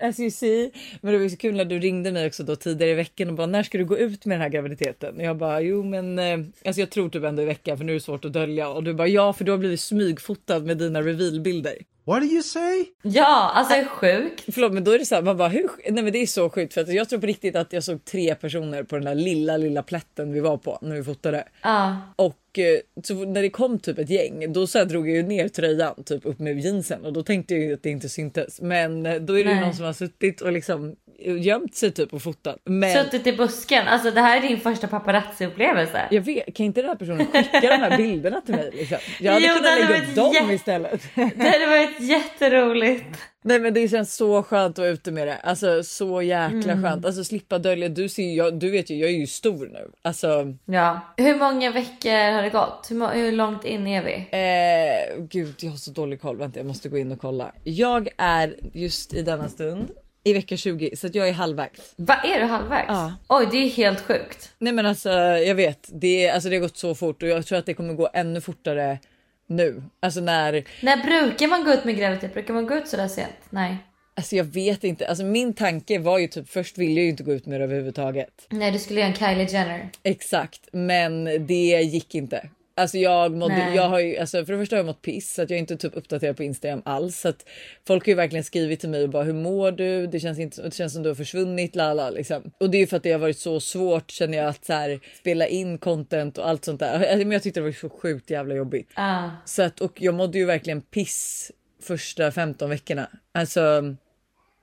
As 0.08 0.20
you 0.20 0.30
see. 0.30 0.70
Men 1.00 1.12
det 1.12 1.18
var 1.18 1.28
så 1.28 1.36
kul 1.36 1.56
när 1.56 1.64
du 1.64 1.78
ringde 1.78 2.12
mig 2.12 2.26
också 2.26 2.42
då 2.42 2.56
tidigare 2.56 2.90
i 2.90 2.94
veckan 2.94 3.28
och 3.28 3.34
bara 3.34 3.46
när 3.46 3.62
ska 3.62 3.78
du 3.78 3.84
gå 3.84 3.98
ut 3.98 4.26
med 4.26 4.34
den 4.34 4.42
här 4.42 4.48
graviditeten? 4.48 5.16
Och 5.16 5.22
jag 5.22 5.36
bara 5.36 5.60
jo 5.60 5.82
men 5.82 6.18
eh, 6.18 6.38
alltså 6.64 6.80
jag 6.80 6.90
tror 6.90 7.08
typ 7.08 7.24
ändå 7.24 7.42
i 7.42 7.46
veckan 7.46 7.78
för 7.78 7.84
nu 7.84 7.92
är 7.92 7.94
det 7.94 8.00
svårt 8.00 8.24
att 8.24 8.32
dölja 8.32 8.68
och 8.68 8.84
du 8.84 8.94
bara 8.94 9.08
ja 9.08 9.32
för 9.32 9.44
du 9.44 9.50
har 9.50 9.58
blivit 9.58 9.80
smygfotad 9.80 10.60
med 10.60 10.78
dina 10.78 11.02
revealbilder. 11.02 11.74
What 12.06 12.20
do 12.20 12.26
you 12.26 12.42
say? 12.42 12.84
Ja, 13.02 13.52
alltså 13.54 13.74
är 13.74 13.84
sjuk. 13.84 14.44
Förlåt 14.52 14.72
men 14.72 14.84
då 14.84 14.90
är 14.90 14.98
det 14.98 15.06
så 15.06 15.14
här, 15.14 15.22
man 15.22 15.36
bara 15.36 15.48
hur? 15.48 15.70
Nej 15.90 16.04
men 16.04 16.12
det 16.12 16.18
är 16.18 16.26
så 16.26 16.50
sjukt 16.50 16.74
för 16.74 16.80
att 16.80 16.94
jag 16.94 17.08
tror 17.08 17.20
på 17.20 17.26
riktigt 17.26 17.56
att 17.56 17.72
jag 17.72 17.84
såg 17.84 18.04
tre 18.04 18.34
personer 18.34 18.82
på 18.82 18.96
den 18.96 19.04
där 19.04 19.14
lilla 19.14 19.56
lilla 19.56 19.82
plätten 19.82 20.32
vi 20.32 20.40
var 20.40 20.56
på 20.56 20.78
när 20.82 20.96
vi 20.96 21.04
fotade. 21.04 21.48
Ja. 21.62 21.96
Och 22.16 22.36
eh, 22.58 22.78
så 23.04 23.14
när 23.14 23.42
det 23.42 23.50
kom 23.50 23.78
typ 23.78 23.98
ett 23.98 24.10
gäng 24.10 24.52
då 24.52 24.66
så 24.66 24.84
drog 24.84 25.08
jag 25.08 25.16
ju 25.16 25.22
ner 25.22 25.48
tröjan 25.48 26.04
typ 26.04 26.26
upp 26.26 26.38
med 26.38 26.60
jeansen 26.60 27.04
och 27.04 27.12
då 27.12 27.22
tänkte 27.22 27.54
jag 27.54 27.72
att 27.72 27.82
det 27.82 27.90
inte 27.90 28.08
syntes. 28.08 28.60
Men 28.60 29.06
eh, 29.06 29.14
då 29.14 29.38
är 29.38 29.44
det 29.44 29.60
någon 29.60 29.74
som 29.74 29.84
har 29.84 29.92
suttit 29.92 30.40
och 30.40 30.52
liksom 30.52 30.96
gömt 31.38 31.74
sig 31.74 31.90
typ 31.90 32.12
och 32.14 32.22
fotat. 32.22 32.56
Men 32.64 33.04
Suttit 33.04 33.26
i 33.26 33.32
busken. 33.32 33.88
Alltså 33.88 34.10
det 34.10 34.20
här 34.20 34.36
är 34.36 34.48
din 34.48 34.60
första 34.60 34.86
paparazzi-upplevelse. 34.86 36.00
jag 36.10 36.20
vet, 36.22 36.56
kan 36.56 36.66
inte 36.66 36.80
den 36.80 36.88
här 36.88 36.96
personen 36.96 37.26
skicka 37.26 37.60
de 37.60 37.66
här 37.76 37.96
bilderna 37.96 38.40
till 38.40 38.54
mig? 38.54 38.70
Liksom? 38.74 38.98
Jag 39.20 39.32
hade 39.32 39.46
Jo, 39.46 39.54
kunnat 39.54 39.78
lägga 39.90 40.02
upp 40.10 40.14
dem 40.14 40.34
jätte- 40.34 40.54
istället. 40.54 41.02
Det 41.14 41.48
hade 41.50 41.66
varit 41.66 42.00
jätteroligt. 42.00 43.04
Nej 43.46 43.60
men 43.60 43.74
det 43.74 43.88
känns 43.88 44.14
så 44.16 44.42
skönt 44.42 44.74
att 44.74 44.78
vara 44.78 44.88
ute 44.88 45.10
med 45.12 45.26
det. 45.28 45.36
Alltså 45.36 45.82
så 45.82 46.22
jäkla 46.22 46.72
Mm. 46.72 46.82
skönt. 46.82 47.06
Alltså 47.06 47.24
slippa 47.24 47.58
dölja. 47.58 47.88
Du, 47.88 48.08
ser, 48.08 48.36
jag, 48.36 48.58
du 48.58 48.70
vet 48.70 48.90
ju, 48.90 48.96
jag 48.96 49.10
är 49.10 49.14
ju 49.14 49.26
stor 49.26 49.66
nu. 49.72 49.90
Alltså 50.02 50.54
Ja. 50.64 51.00
Hur 51.16 51.36
många 51.38 51.70
veckor 51.70 52.32
har 52.32 52.42
det 52.42 52.50
gått? 52.50 52.86
Hur, 52.90 53.08
hur 53.14 53.32
långt 53.32 53.64
in 53.64 53.86
är 53.86 54.02
vi? 54.04 54.14
Eh, 54.14 55.24
gud, 55.28 55.54
jag 55.60 55.70
har 55.70 55.76
så 55.76 55.90
dålig 55.90 56.20
koll. 56.20 56.36
Vänta, 56.36 56.58
jag 56.58 56.66
måste 56.66 56.88
gå 56.88 56.98
in 56.98 57.12
och 57.12 57.20
kolla. 57.20 57.52
Jag 57.64 58.08
är 58.18 58.56
just 58.72 59.14
i 59.14 59.22
denna 59.22 59.48
stund 59.48 59.90
i 60.26 60.32
vecka 60.32 60.56
20 60.56 60.96
så 60.96 61.06
att 61.06 61.14
jag 61.14 61.28
är 61.28 61.32
halvvägs. 61.32 61.92
Vad 61.96 62.16
är 62.24 62.40
du 62.40 62.44
halvvägs? 62.46 62.86
Ja. 62.88 63.12
Oj, 63.28 63.48
det 63.50 63.56
är 63.56 63.68
helt 63.68 64.00
sjukt. 64.00 64.50
Nej, 64.58 64.72
men 64.72 64.86
alltså 64.86 65.10
jag 65.20 65.54
vet 65.54 65.88
det. 65.92 66.30
Alltså, 66.30 66.48
det 66.48 66.56
har 66.56 66.60
gått 66.60 66.76
så 66.76 66.94
fort 66.94 67.22
och 67.22 67.28
jag 67.28 67.46
tror 67.46 67.58
att 67.58 67.66
det 67.66 67.74
kommer 67.74 67.94
gå 67.94 68.08
ännu 68.14 68.40
fortare 68.40 68.98
nu. 69.46 69.82
Alltså 70.00 70.20
när 70.20 70.64
När 70.80 70.96
brukar 70.96 71.48
man 71.48 71.64
gå 71.64 71.72
ut 71.72 71.84
med 71.84 71.96
graviditet? 71.96 72.34
Brukar 72.34 72.54
man 72.54 72.66
gå 72.66 72.74
ut 72.74 72.88
sådär 72.88 73.08
sent? 73.08 73.36
Nej. 73.50 73.76
alltså 74.16 74.36
jag 74.36 74.44
vet 74.44 74.84
inte. 74.84 75.08
Alltså 75.08 75.24
min 75.24 75.54
tanke 75.54 75.98
var 75.98 76.18
ju 76.18 76.26
typ 76.28 76.48
först 76.48 76.78
ville 76.78 76.92
jag 76.94 77.04
ju 77.04 77.10
inte 77.10 77.22
gå 77.22 77.32
ut 77.32 77.46
med 77.46 77.60
det 77.60 77.64
överhuvudtaget. 77.64 78.46
Nej, 78.50 78.70
du 78.70 78.78
skulle 78.78 79.00
göra 79.00 79.08
en 79.10 79.14
Kylie 79.14 79.48
Jenner. 79.50 79.88
Exakt, 80.02 80.68
men 80.72 81.24
det 81.46 81.82
gick 81.82 82.14
inte. 82.14 82.48
Alltså 82.76 82.98
jag 82.98 83.32
mådde, 83.36 83.74
jag 83.74 83.88
har 83.88 84.00
ju, 84.00 84.16
alltså 84.16 84.44
för 84.44 84.52
det 84.52 84.58
första 84.58 84.76
har 84.76 84.78
jag 84.78 84.86
mått 84.86 85.02
piss 85.02 85.34
så 85.34 85.42
att 85.42 85.50
jag 85.50 85.56
är 85.56 85.60
inte 85.60 85.76
typ 85.76 85.96
uppdaterad 85.96 86.36
på 86.36 86.42
Instagram 86.42 86.82
alls. 86.84 87.20
Så 87.20 87.28
att 87.28 87.46
folk 87.86 88.04
har 88.06 88.10
ju 88.10 88.14
verkligen 88.14 88.44
skrivit 88.44 88.80
till 88.80 88.88
mig 88.88 89.02
och 89.02 89.08
bara 89.08 89.22
hur 89.22 89.32
mår 89.32 89.72
du? 89.72 90.06
Det 90.06 90.20
känns 90.20 90.38
inte, 90.38 90.62
det 90.62 90.74
känns 90.74 90.92
som 90.92 91.02
du 91.02 91.08
har 91.08 91.14
försvunnit 91.14 91.76
lala 91.76 92.10
liksom. 92.10 92.52
Och 92.60 92.70
det 92.70 92.76
är 92.76 92.80
ju 92.80 92.86
för 92.86 92.96
att 92.96 93.02
det 93.02 93.12
har 93.12 93.18
varit 93.18 93.38
så 93.38 93.60
svårt 93.60 94.10
känner 94.10 94.38
jag 94.38 94.46
att 94.46 94.64
så 94.64 94.72
här, 94.72 95.00
spela 95.18 95.46
in 95.46 95.78
content 95.78 96.38
och 96.38 96.48
allt 96.48 96.64
sånt 96.64 96.80
där. 96.80 96.92
Alltså, 96.92 97.16
Men 97.16 97.32
jag 97.32 97.42
tyckte 97.42 97.60
det 97.60 97.64
var 97.64 97.72
så 97.72 97.88
sjukt 97.88 98.30
jävla 98.30 98.54
jobbigt. 98.54 98.90
Ah. 98.94 99.28
Så 99.44 99.62
att 99.62 99.80
och 99.80 100.02
jag 100.02 100.14
mådde 100.14 100.38
ju 100.38 100.44
verkligen 100.44 100.80
piss 100.80 101.52
första 101.82 102.32
15 102.32 102.70
veckorna. 102.70 103.10
Alltså 103.32 103.82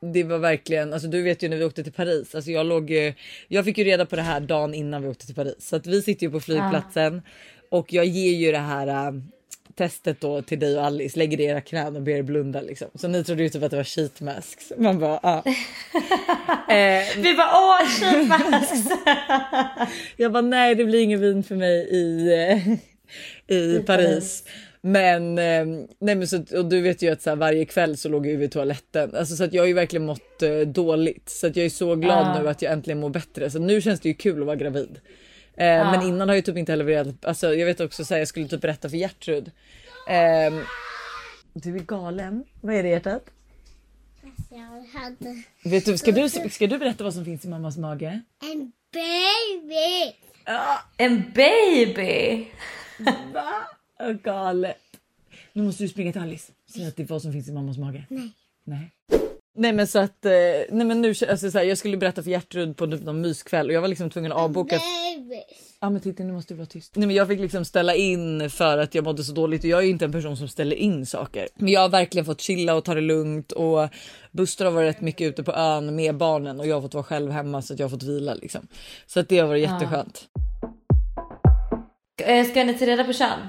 det 0.01 0.23
var 0.23 0.37
verkligen, 0.37 0.93
alltså 0.93 1.07
du 1.07 1.21
vet 1.21 1.43
ju 1.43 1.49
när 1.49 1.57
vi 1.57 1.63
åkte 1.63 1.83
till 1.83 1.93
Paris, 1.93 2.35
alltså 2.35 2.51
jag 2.51 2.65
låg 2.65 2.89
ju, 2.89 3.13
jag 3.47 3.65
fick 3.65 3.77
ju 3.77 3.83
reda 3.83 4.05
på 4.05 4.15
det 4.15 4.21
här 4.21 4.39
dagen 4.39 4.73
innan 4.73 5.01
vi 5.01 5.07
åkte 5.07 5.25
till 5.25 5.35
Paris. 5.35 5.55
Så 5.59 5.75
att 5.75 5.87
vi 5.87 6.01
sitter 6.01 6.25
ju 6.25 6.31
på 6.31 6.39
flygplatsen 6.39 7.21
och 7.71 7.93
jag 7.93 8.05
ger 8.05 8.31
ju 8.31 8.51
det 8.51 8.57
här 8.57 8.87
äh, 8.87 9.13
testet 9.75 10.21
då 10.21 10.41
till 10.41 10.59
dig 10.59 10.77
och 10.77 10.85
Alice, 10.85 11.19
lägger 11.19 11.37
det 11.37 11.43
i 11.43 11.45
era 11.45 11.61
knän 11.61 11.95
och 11.95 12.01
ber 12.01 12.11
er 12.11 12.21
blunda 12.21 12.61
liksom. 12.61 12.87
Så 12.95 13.07
ni 13.07 13.23
trodde 13.23 13.43
ju 13.43 13.49
typ 13.49 13.63
att 13.63 13.71
det 13.71 13.77
var 13.77 13.83
sheet 13.83 14.21
masks. 14.21 14.71
Man 14.77 14.99
bara 14.99 15.19
ja. 15.23 15.43
eh, 16.75 17.03
Vi 17.17 17.33
bara 17.37 17.51
åh 17.53 17.87
sheet 17.87 18.27
masks. 18.27 18.89
jag 20.17 20.31
bara 20.31 20.41
nej 20.41 20.75
det 20.75 20.85
blir 20.85 20.99
ingen 21.01 21.19
vin 21.21 21.43
för 21.43 21.55
mig 21.55 21.75
i, 21.89 22.33
eh, 23.47 23.57
i 23.57 23.79
Paris. 23.79 24.43
Men, 24.81 25.37
eh, 25.37 25.65
nej 25.99 26.15
men 26.15 26.27
så, 26.27 26.43
och 26.57 26.65
du 26.65 26.81
vet 26.81 27.01
ju 27.01 27.11
att 27.11 27.21
så 27.21 27.29
här, 27.29 27.37
varje 27.37 27.65
kväll 27.65 27.97
så 27.97 28.09
låg 28.09 28.27
jag 28.27 28.37
vid 28.37 28.51
toaletten. 28.51 29.15
Alltså, 29.15 29.35
så 29.35 29.43
att 29.43 29.53
jag 29.53 29.61
har 29.61 29.67
ju 29.67 29.73
verkligen 29.73 30.05
mått 30.05 30.41
eh, 30.41 30.59
dåligt. 30.59 31.29
Så 31.29 31.47
att 31.47 31.55
jag 31.55 31.65
är 31.65 31.69
så 31.69 31.95
glad 31.95 32.27
Ah. 32.27 32.41
nu 32.41 32.49
att 32.49 32.61
jag 32.61 32.73
äntligen 32.73 32.99
mår 32.99 33.09
bättre. 33.09 33.49
Så 33.49 33.59
nu 33.59 33.81
känns 33.81 33.99
det 33.99 34.09
ju 34.09 34.15
kul 34.15 34.39
att 34.39 34.45
vara 34.45 34.55
gravid. 34.55 34.99
Eh, 35.57 35.91
Men 35.91 36.01
innan 36.01 36.29
har 36.29 36.35
jag 36.35 36.45
typ 36.45 36.57
inte 36.57 36.71
heller 36.71 36.85
velat, 36.85 37.25
alltså 37.25 37.53
jag 37.55 37.65
vet 37.65 37.79
också 37.79 38.05
så 38.05 38.13
här, 38.13 38.19
jag 38.19 38.27
skulle 38.27 38.47
typ 38.47 38.61
berätta 38.61 38.89
för 38.89 38.97
Gertrud. 38.97 39.51
Eh, 40.07 40.53
du 41.53 41.75
är 41.75 41.79
galen. 41.79 42.43
Vad 42.61 42.75
är 42.75 42.83
det 42.83 42.89
hjärtat? 42.89 43.23
Jag 44.49 44.99
hade 44.99 45.43
Vet 45.63 45.85
du, 45.85 45.97
ska, 45.97 46.11
du, 46.11 46.29
ska 46.29 46.67
du 46.67 46.77
berätta 46.77 47.03
vad 47.03 47.13
som 47.13 47.25
finns 47.25 47.45
i 47.45 47.47
mammas 47.47 47.77
mage? 47.77 48.21
en 48.51 48.71
baby. 48.93 50.15
En 50.97 51.31
baby! 51.35 52.47
Åh, 53.99 54.11
galet. 54.11 54.77
Nu 55.53 55.63
måste 55.63 55.83
du 55.83 55.87
springa 55.89 56.11
till 56.11 56.21
Alice. 56.21 56.51
Säg 56.73 56.87
att 56.87 56.95
det 56.95 57.03
är 57.03 57.07
vad 57.07 57.21
som 57.21 57.31
finns 57.31 57.47
i 57.49 57.51
mammas 57.51 57.77
mage. 57.77 58.05
Nej. 58.09 58.31
Nej. 58.63 58.91
Nej 59.55 59.73
men 59.73 59.87
så 59.87 59.99
att, 59.99 60.25
eh, 60.25 60.31
nej 60.69 60.85
men 60.87 61.01
nu, 61.01 61.09
alltså 61.29 61.51
så 61.51 61.57
här, 61.57 61.65
jag 61.65 61.77
skulle 61.77 61.97
berätta 61.97 62.23
för 62.23 62.29
Gertrud 62.29 62.77
på 62.77 62.87
typ 62.87 63.03
någon 63.03 63.21
myskväll 63.21 63.67
och 63.67 63.73
jag 63.73 63.81
var 63.81 63.87
liksom 63.87 64.09
tvungen 64.09 64.31
att 64.31 64.37
avboka. 64.37 64.79
Ja 65.81 65.89
men 65.89 66.01
titta 66.01 66.23
nu 66.23 66.33
måste 66.33 66.53
du 66.53 66.57
vara 66.57 66.65
tyst. 66.65 66.95
Nej 66.95 67.07
men 67.07 67.15
jag 67.15 67.27
fick 67.27 67.39
liksom 67.39 67.65
ställa 67.65 67.95
in 67.95 68.49
för 68.49 68.77
att 68.77 68.95
jag 68.95 69.03
mådde 69.03 69.23
så 69.23 69.33
dåligt 69.33 69.63
och 69.63 69.69
jag 69.69 69.79
är 69.79 69.83
ju 69.83 69.89
inte 69.89 70.05
en 70.05 70.11
person 70.11 70.37
som 70.37 70.47
ställer 70.47 70.75
in 70.75 71.05
saker. 71.05 71.47
Men 71.55 71.67
jag 71.73 71.81
har 71.81 71.89
verkligen 71.89 72.25
fått 72.25 72.41
chilla 72.41 72.75
och 72.75 72.83
ta 72.85 72.93
det 72.93 73.01
lugnt 73.01 73.51
och 73.51 73.89
Buster 74.31 74.65
har 74.65 74.71
varit 74.71 74.95
rätt 74.95 75.01
mycket 75.01 75.27
ute 75.27 75.43
på 75.43 75.51
ön 75.53 75.95
med 75.95 76.17
barnen 76.17 76.59
och 76.59 76.67
jag 76.67 76.75
har 76.75 76.81
fått 76.81 76.93
vara 76.93 77.03
själv 77.03 77.31
hemma 77.31 77.61
så 77.61 77.73
att 77.73 77.79
jag 77.79 77.85
har 77.85 77.89
fått 77.89 78.03
vila 78.03 78.33
liksom. 78.33 78.67
Så 79.07 79.19
att 79.19 79.29
det 79.29 79.37
har 79.39 79.47
varit 79.47 79.61
jätteskönt. 79.61 80.27
Eh, 82.23 82.45
Ska 82.45 82.63
ni 82.63 82.73
ta 82.73 82.85
reda 82.85 83.03
på 83.03 83.13
kön? 83.13 83.39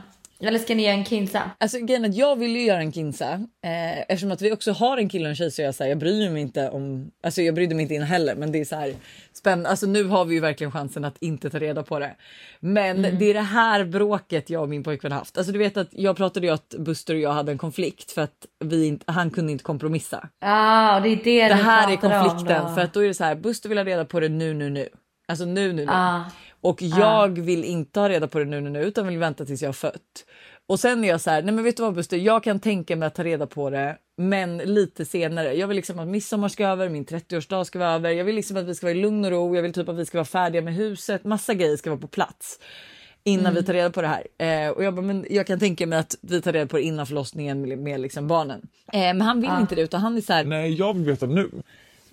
Eller 0.42 0.58
ska 0.58 0.74
ni 0.74 0.82
göra 0.82 0.94
en 0.94 1.04
kinsa? 1.04 1.50
Alltså 1.58 1.78
grejen 1.78 2.12
jag 2.12 2.36
vill 2.36 2.56
ju 2.56 2.62
göra 2.62 2.80
en 2.80 2.92
kinsa 2.92 3.32
eh, 3.64 3.98
eftersom 4.00 4.32
att 4.32 4.42
vi 4.42 4.52
också 4.52 4.72
har 4.72 4.98
en 4.98 5.08
kille 5.08 5.24
och 5.24 5.30
en 5.30 5.36
tjej 5.36 5.50
så 5.50 5.62
jag 5.62 5.74
säger 5.74 5.90
jag 5.90 5.98
bryr 5.98 6.30
mig 6.30 6.42
inte 6.42 6.70
om. 6.70 7.10
Alltså 7.22 7.42
jag 7.42 7.54
brydde 7.54 7.74
mig 7.74 7.82
inte 7.82 7.94
innan 7.94 8.08
heller, 8.08 8.34
men 8.34 8.52
det 8.52 8.60
är 8.60 8.64
så 8.64 8.76
här 8.76 8.94
spännande. 9.32 9.68
Alltså 9.68 9.86
nu 9.86 10.04
har 10.04 10.24
vi 10.24 10.34
ju 10.34 10.40
verkligen 10.40 10.70
chansen 10.70 11.04
att 11.04 11.16
inte 11.20 11.50
ta 11.50 11.58
reda 11.58 11.82
på 11.82 11.98
det. 11.98 12.14
Men 12.60 13.02
det 13.02 13.30
är 13.30 13.34
det 13.34 13.40
här 13.40 13.84
bråket 13.84 14.50
jag 14.50 14.62
och 14.62 14.68
min 14.68 14.82
pojkvän 14.82 15.12
haft. 15.12 15.38
Alltså 15.38 15.52
du 15.52 15.58
vet 15.58 15.76
att 15.76 15.88
jag 15.90 16.16
pratade 16.16 16.46
ju 16.46 16.52
att 16.52 16.74
Buster 16.78 17.14
och 17.14 17.20
jag 17.20 17.32
hade 17.32 17.52
en 17.52 17.58
konflikt 17.58 18.12
för 18.12 18.22
att 18.22 18.46
vi 18.64 18.86
inte, 18.86 19.12
han 19.12 19.30
kunde 19.30 19.52
inte 19.52 19.64
kompromissa. 19.64 20.28
Ja, 20.40 20.96
och 20.96 21.02
det 21.02 21.08
är 21.08 21.16
det 21.16 21.48
Det 21.48 21.54
här 21.54 21.92
är 21.92 21.96
konflikten 21.96 22.74
för 22.74 22.80
att 22.80 22.92
då 22.92 23.00
är 23.00 23.08
det 23.08 23.14
så 23.14 23.24
här. 23.24 23.34
Buster 23.34 23.68
vill 23.68 23.78
ha 23.78 23.84
reda 23.84 24.04
på 24.04 24.20
det 24.20 24.28
nu, 24.28 24.54
nu, 24.54 24.70
nu. 24.70 24.88
Alltså 25.28 25.44
nu, 25.44 25.72
nu, 25.72 25.72
nu. 25.72 25.82
Ja. 25.82 26.24
Och 26.62 26.82
jag 26.82 27.38
vill 27.38 27.64
inte 27.64 28.00
ha 28.00 28.08
reda 28.08 28.28
på 28.28 28.38
det 28.38 28.44
nu, 28.44 28.60
nu, 28.60 28.70
nu 28.70 28.82
utan 28.82 29.06
vill 29.08 29.18
vänta 29.18 29.44
tills 29.44 29.62
jag 29.62 29.68
har 29.68 29.72
fött. 29.72 30.24
Och 30.66 30.80
sen 30.80 31.04
är 31.04 31.08
jag 31.08 31.20
så 31.20 31.30
här, 31.30 31.42
nej 31.42 31.54
men 31.54 31.64
vet 31.64 31.76
du 31.76 31.82
vad 31.82 31.94
Buster, 31.94 32.16
jag 32.16 32.44
kan 32.44 32.60
tänka 32.60 32.96
mig 32.96 33.06
att 33.06 33.14
ta 33.14 33.24
reda 33.24 33.46
på 33.46 33.70
det, 33.70 33.96
men 34.16 34.58
lite 34.58 35.04
senare. 35.04 35.54
Jag 35.54 35.68
vill 35.68 35.76
liksom 35.76 35.98
att 35.98 36.08
midsommar 36.08 36.48
ska 36.48 36.66
över, 36.66 36.88
min 36.88 37.04
30-årsdag 37.04 37.64
ska 37.64 37.78
vara 37.78 37.92
över. 37.92 38.10
Jag 38.10 38.24
vill 38.24 38.36
liksom 38.36 38.56
att 38.56 38.64
vi 38.64 38.74
ska 38.74 38.86
vara 38.86 38.96
i 38.96 39.00
lugn 39.00 39.24
och 39.24 39.30
ro. 39.30 39.56
Jag 39.56 39.62
vill 39.62 39.72
typ 39.72 39.88
att 39.88 39.96
vi 39.96 40.06
ska 40.06 40.18
vara 40.18 40.24
färdiga 40.24 40.62
med 40.62 40.74
huset. 40.74 41.24
Massa 41.24 41.54
grejer 41.54 41.76
ska 41.76 41.90
vara 41.90 42.00
på 42.00 42.08
plats 42.08 42.58
innan 43.24 43.54
vi 43.54 43.62
tar 43.62 43.72
reda 43.72 43.90
på 43.90 44.02
det 44.02 44.08
här. 44.08 44.26
Eh, 44.38 44.70
och 44.70 44.84
jag 44.84 44.94
bara, 44.94 45.06
men 45.06 45.26
jag 45.30 45.46
kan 45.46 45.58
tänka 45.58 45.86
mig 45.86 45.98
att 45.98 46.16
vi 46.20 46.40
tar 46.42 46.52
reda 46.52 46.66
på 46.66 46.76
det 46.76 46.82
innan 46.82 47.06
förlossningen 47.06 47.68
med, 47.68 47.78
med 47.78 48.00
liksom 48.00 48.28
barnen. 48.28 48.60
Eh, 48.92 49.00
men 49.00 49.20
han 49.20 49.40
vill 49.40 49.50
inte 49.60 49.74
det 49.74 49.82
utan 49.82 50.00
han 50.00 50.16
är 50.16 50.20
så 50.20 50.32
här, 50.32 50.44
Nej, 50.44 50.74
jag 50.74 50.94
vill 50.94 51.04
veta 51.04 51.26
nu. 51.26 51.50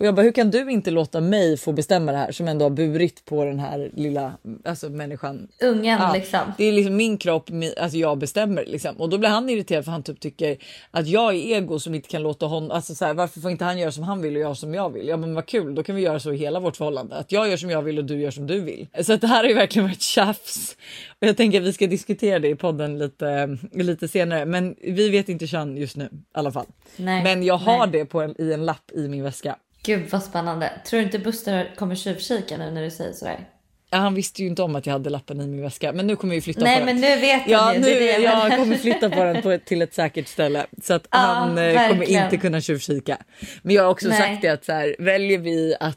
Och 0.00 0.06
jag 0.06 0.14
bara, 0.14 0.22
hur 0.22 0.32
kan 0.32 0.50
du 0.50 0.70
inte 0.70 0.90
låta 0.90 1.20
mig 1.20 1.56
få 1.56 1.72
bestämma 1.72 2.12
det 2.12 2.18
här 2.18 2.32
som 2.32 2.48
ändå 2.48 2.64
har 2.64 2.70
burit 2.70 3.24
på 3.24 3.44
den 3.44 3.58
här 3.58 3.90
lilla 3.94 4.32
alltså 4.64 4.88
människan? 4.88 5.48
Ungen 5.62 5.98
Ja, 6.00 6.12
liksom. 6.12 6.40
Det 6.56 6.64
är 6.64 6.72
liksom 6.72 6.96
min 6.96 7.18
kropp, 7.18 7.50
alltså 7.80 7.98
jag 7.98 8.18
bestämmer 8.18 8.64
liksom. 8.66 8.96
Och 8.96 9.08
då 9.08 9.18
blir 9.18 9.28
han 9.28 9.50
irriterad 9.50 9.84
för 9.84 9.92
han 9.92 10.02
typ 10.02 10.20
tycker 10.20 10.56
att 10.90 11.06
jag 11.06 11.34
är 11.34 11.56
ego 11.56 11.78
som 11.78 11.94
inte 11.94 12.08
kan 12.08 12.22
låta 12.22 12.46
honom, 12.46 12.70
alltså 12.70 12.94
så 12.94 13.04
här, 13.04 13.14
varför 13.14 13.40
får 13.40 13.50
inte 13.50 13.64
han 13.64 13.78
göra 13.78 13.92
som 13.92 14.02
han 14.02 14.22
vill 14.22 14.36
och 14.36 14.42
jag 14.42 14.56
som 14.56 14.74
jag 14.74 14.92
vill? 14.92 15.08
Ja 15.08 15.16
men 15.16 15.34
vad 15.34 15.46
kul, 15.46 15.74
då 15.74 15.82
kan 15.82 15.96
vi 15.96 16.02
göra 16.02 16.20
så 16.20 16.32
i 16.32 16.36
hela 16.36 16.60
vårt 16.60 16.76
förhållande. 16.76 17.16
Att 17.16 17.32
jag 17.32 17.48
gör 17.48 17.56
som 17.56 17.70
jag 17.70 17.82
vill 17.82 17.98
och 17.98 18.04
du 18.04 18.20
gör 18.20 18.30
som 18.30 18.46
du 18.46 18.60
vill. 18.60 18.88
Så 19.02 19.12
att 19.12 19.20
det 19.20 19.26
här 19.26 19.42
har 19.42 19.48
ju 19.48 19.54
verkligen 19.54 19.88
varit 19.88 20.02
tjafs. 20.02 20.76
Och 21.20 21.26
jag 21.26 21.36
tänker 21.36 21.60
att 21.60 21.66
vi 21.66 21.72
ska 21.72 21.86
diskutera 21.86 22.38
det 22.38 22.48
i 22.48 22.54
podden 22.54 22.98
lite, 22.98 23.58
lite 23.72 24.08
senare. 24.08 24.44
Men 24.44 24.76
vi 24.82 25.10
vet 25.10 25.28
inte 25.28 25.46
kön 25.46 25.76
just 25.76 25.96
nu 25.96 26.04
i 26.04 26.08
alla 26.32 26.52
fall. 26.52 26.66
Nej, 26.96 27.22
men 27.22 27.42
jag 27.42 27.56
har 27.56 27.86
nej. 27.86 27.98
det 28.00 28.04
på 28.04 28.20
en, 28.20 28.34
i 28.38 28.52
en 28.52 28.66
lapp 28.66 28.90
i 28.94 29.08
min 29.08 29.22
väska. 29.22 29.56
Gud 29.82 30.10
vad 30.10 30.22
spännande. 30.22 30.72
Tror 30.86 31.00
du 31.00 31.06
inte 31.06 31.18
Buster 31.18 31.74
kommer 31.76 31.94
tjuvkika 31.94 32.56
nu 32.56 32.70
när 32.70 32.82
du 32.82 32.90
säger 32.90 33.12
sådär? 33.12 33.48
Ja, 33.92 33.98
han 33.98 34.14
visste 34.14 34.42
ju 34.42 34.48
inte 34.48 34.62
om 34.62 34.76
att 34.76 34.86
jag 34.86 34.92
hade 34.92 35.10
lappen 35.10 35.40
i 35.40 35.46
min 35.46 35.62
väska, 35.62 35.92
men 35.92 36.06
nu 36.06 36.16
kommer 36.16 36.34
vi 36.34 36.40
flytta 36.40 36.60
Nej 36.60 36.80
på 36.80 36.86
den. 36.86 37.00
men 37.00 37.10
nu 37.10 37.20
vet 37.20 37.42
Ja, 37.48 37.72
nu, 37.72 37.80
det 37.80 37.94
det 37.98 38.18
jag 38.18 38.50
jag 38.50 38.58
kommer 38.58 38.76
flytta 38.76 39.10
på 39.10 39.24
den 39.24 39.42
på 39.42 39.58
till 39.64 39.82
ett 39.82 39.94
säkert 39.94 40.28
ställe 40.28 40.66
så 40.82 40.94
att 40.94 41.06
Ja, 41.10 41.18
han 41.18 41.48
eh, 41.48 41.54
kommer 41.54 41.72
verkligen. 41.98 42.24
inte 42.24 42.36
kunna 42.36 42.60
tjuvkika. 42.60 43.18
Men 43.62 43.74
jag 43.74 43.82
har 43.82 43.90
också 43.90 44.08
Nej. 44.08 44.18
sagt 44.18 44.42
det 44.42 44.48
att 44.48 44.64
så 44.64 44.72
här, 44.72 44.96
väljer 44.98 45.38
vi 45.38 45.74
att 45.80 45.96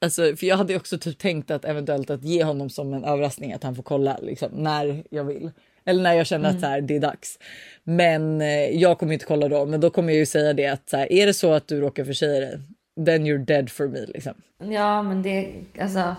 Alltså, 0.00 0.36
för 0.36 0.46
jag 0.46 0.56
hade 0.56 0.76
också 0.76 0.98
typ 0.98 1.18
tänkt 1.18 1.50
att 1.50 1.64
eventuellt 1.64 2.10
att 2.10 2.24
ge 2.24 2.44
honom 2.44 2.70
som 2.70 2.94
en 2.94 3.04
överraskning 3.04 3.52
att 3.52 3.62
han 3.62 3.74
får 3.76 3.82
kolla 3.82 4.18
liksom, 4.22 4.48
när 4.52 5.04
jag 5.10 5.24
vill. 5.24 5.50
Eller 5.86 6.02
när 6.02 6.12
jag 6.14 6.26
känner 6.26 6.48
att 6.50 6.60
så 6.60 6.66
här, 6.66 6.80
det 6.80 6.96
är 6.96 7.00
dags. 7.00 7.38
Men 7.84 8.40
eh, 8.40 8.48
jag 8.80 8.98
kommer 8.98 9.12
inte 9.12 9.24
kolla 9.24 9.48
då. 9.48 9.66
Men 9.66 9.80
då 9.80 9.90
kommer 9.90 10.12
jag 10.12 10.18
ju 10.18 10.26
säga 10.26 10.52
det 10.52 10.66
att 10.66 10.88
så 10.88 10.96
här, 10.96 11.12
är 11.12 11.26
det 11.26 11.34
så 11.34 11.52
att 11.52 11.68
du 11.68 11.80
råkar 11.80 12.04
försäga 12.04 12.40
dig, 12.40 12.58
then 13.04 13.26
you're 13.26 13.44
dead 13.44 13.70
for 13.70 13.88
me. 13.88 14.06
Liksom. 14.06 14.34
Ja 14.58 15.02
men 15.02 15.22
det, 15.22 15.64
alltså, 15.80 16.16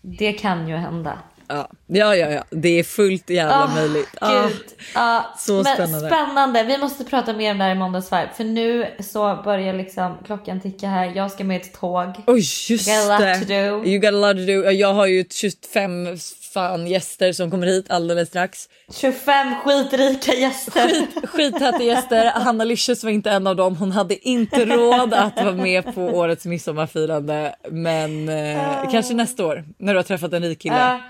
det 0.00 0.32
kan 0.32 0.68
ju 0.68 0.76
hända. 0.76 1.18
Ja, 1.50 1.68
ja, 1.86 2.16
ja, 2.16 2.30
ja. 2.30 2.44
det 2.50 2.78
är 2.78 2.82
fullt 2.82 3.30
jävla 3.30 3.64
Åh, 3.64 3.74
möjligt. 3.74 4.10
Gud. 4.20 4.64
Ja, 4.94 5.34
så 5.38 5.64
spännande. 5.64 6.08
spännande. 6.08 6.62
Vi 6.62 6.78
måste 6.78 7.04
prata 7.04 7.32
mer 7.32 7.52
om 7.52 7.58
det 7.58 7.64
här 7.64 7.70
i 7.70 7.78
måndagsvarv. 7.78 8.26
För 8.36 8.44
nu 8.44 8.86
så 9.00 9.40
börjar 9.44 9.74
liksom 9.74 10.18
klockan 10.26 10.60
ticka 10.60 10.86
här. 10.86 11.12
Jag 11.14 11.30
ska 11.30 11.44
med 11.44 11.60
ett 11.60 11.72
tåg. 11.80 12.14
Oj, 12.26 12.42
just 12.68 12.86
Got 12.86 13.10
a 13.10 13.18
lot 13.18 13.40
to 13.40 13.48
do. 13.48 13.84
You 13.84 13.98
got 13.98 14.08
a 14.08 14.32
lot 14.32 14.36
to 14.36 14.52
do. 14.52 14.64
Ja, 14.64 14.70
Jag 14.72 14.94
har 14.94 15.06
ju 15.06 15.24
25 15.30 16.18
fan 16.54 16.86
gäster 16.86 17.32
som 17.32 17.50
kommer 17.50 17.66
hit 17.66 17.90
alldeles 17.90 18.28
strax. 18.28 18.68
25 18.92 19.54
skitrika 19.64 20.34
gäster. 20.34 20.88
Skit, 20.88 21.28
skithäta 21.30 21.82
gäster. 21.82 22.30
Hanna 22.34 22.64
Licious 22.64 23.04
var 23.04 23.10
inte 23.10 23.30
en 23.30 23.46
av 23.46 23.56
dem. 23.56 23.76
Hon 23.76 23.92
hade 23.92 24.28
inte 24.28 24.64
råd 24.64 25.14
att 25.14 25.36
vara 25.36 25.52
med 25.54 25.94
på 25.94 26.02
årets 26.02 26.44
midsommarfirande. 26.44 27.54
Men 27.70 28.28
eh, 28.28 28.90
kanske 28.90 29.14
nästa 29.14 29.46
år 29.46 29.64
när 29.78 29.94
du 29.94 29.98
har 29.98 30.04
träffat 30.04 30.32
en 30.32 30.42
rik 30.42 30.58
kille. 30.58 30.78
Ja. 30.78 31.00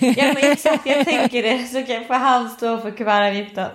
Ja 0.00 0.24
men 0.34 0.36
exakt 0.52 0.86
jag 0.86 1.04
tänker 1.04 1.42
det. 1.42 1.66
Så 1.66 1.82
kan 1.92 2.04
får 2.04 2.14
han 2.14 2.50
stå 2.50 2.78
för 2.78 2.90
kuvertavgiften. 2.90 3.70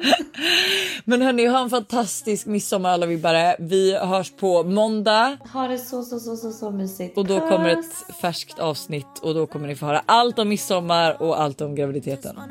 Men 1.05 1.21
hörni, 1.21 1.45
ha 1.45 1.59
en 1.59 1.69
fantastisk 1.69 2.45
midsommar 2.45 2.89
alla 2.89 3.05
vibbare. 3.05 3.55
Vi 3.59 3.97
hörs 3.97 4.31
på 4.31 4.63
måndag. 4.63 5.37
Ha 5.53 5.67
det 5.67 5.77
så 5.77 6.03
så 6.03 6.19
så 6.19 6.35
så 6.37 6.51
så 6.51 6.71
mysigt. 6.71 7.17
Och 7.17 7.25
då 7.25 7.39
kommer 7.39 7.75
Puss. 7.75 7.85
ett 8.09 8.15
färskt 8.21 8.59
avsnitt 8.59 9.19
och 9.21 9.33
då 9.33 9.47
kommer 9.47 9.67
ni 9.67 9.75
få 9.75 9.85
höra 9.85 10.01
allt 10.05 10.39
om 10.39 10.49
midsommar 10.49 11.21
och 11.21 11.41
allt 11.41 11.61
om 11.61 11.75
graviditeten. 11.75 12.37
Ha 12.37 12.45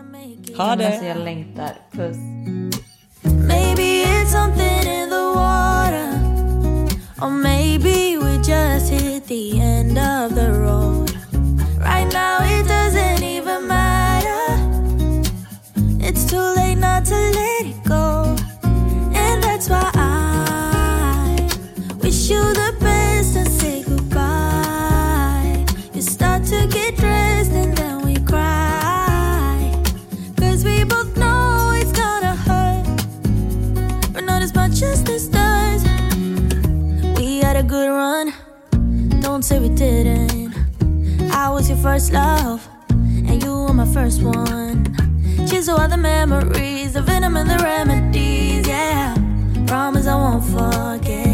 Men 0.76 0.87
Alltså 0.87 1.00
det! 1.02 1.09
jag 1.09 1.18
längtar. 1.18 1.71
Puss. 1.92 2.16
Maybe 3.49 3.82
it's 4.04 4.30
something 4.32 4.92
in 4.92 5.09
the 5.11 5.25
water. 5.35 6.09
Or 7.23 7.30
maybe 7.30 8.16
we 8.18 8.37
just 8.37 8.90
hit 8.90 9.26
the 9.28 9.61
end 9.61 9.99
of 9.99 10.35
the 10.35 10.50
road. 10.50 11.11
Right 11.78 12.12
now 12.12 12.38
it 12.44 12.66
doesn't 12.68 13.22
the 45.92 45.99
memories, 45.99 46.94
the 46.94 47.02
venom 47.02 47.37
and 47.37 47.50
the 47.50 47.58
remedies, 47.62 48.66
yeah. 48.66 49.14
Promise 49.66 50.06
I 50.06 50.14
won't 50.14 50.44
forget, 50.44 51.31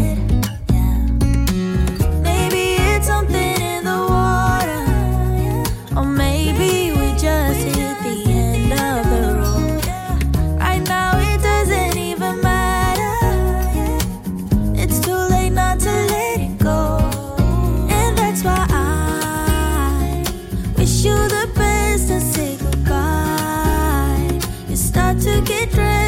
get 25.40 25.70
dressed 25.70 26.07